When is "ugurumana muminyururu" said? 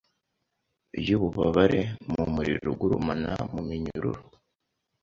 2.73-4.21